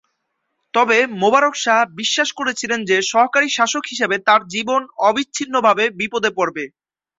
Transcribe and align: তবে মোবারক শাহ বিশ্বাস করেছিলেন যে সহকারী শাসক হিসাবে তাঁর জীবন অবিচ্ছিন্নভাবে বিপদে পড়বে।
তবে 0.73 0.97
মোবারক 1.21 1.55
শাহ 1.57 1.79
বিশ্বাস 1.99 2.29
করেছিলেন 2.39 2.79
যে 2.89 2.97
সহকারী 3.11 3.49
শাসক 3.49 3.83
হিসাবে 3.91 4.15
তাঁর 4.27 4.41
জীবন 4.53 4.81
অবিচ্ছিন্নভাবে 5.07 5.83
বিপদে 5.99 6.29
পড়বে। 6.37 6.63